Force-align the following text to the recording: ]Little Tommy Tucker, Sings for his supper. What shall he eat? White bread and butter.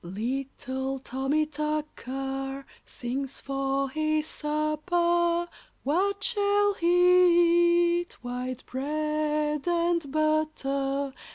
]Little 0.03 0.97
Tommy 0.97 1.45
Tucker, 1.45 2.65
Sings 2.87 3.39
for 3.39 3.87
his 3.91 4.25
supper. 4.25 5.47
What 5.83 6.23
shall 6.23 6.73
he 6.73 7.97
eat? 8.01 8.13
White 8.23 8.63
bread 8.65 9.67
and 9.67 10.11
butter. 10.11 11.13